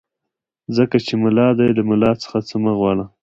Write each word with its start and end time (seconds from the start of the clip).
ځکه 0.75 0.97
چې 1.05 1.13
ملا 1.21 1.47
دی 1.57 1.69
له 1.77 1.83
ملا 1.89 2.11
څخه 2.23 2.37
څه 2.47 2.55
مه 2.63 2.71
غواړه. 2.79 3.05